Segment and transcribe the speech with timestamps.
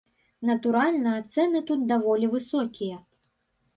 [0.49, 2.97] Натуральна, цэны тут даволі высокія.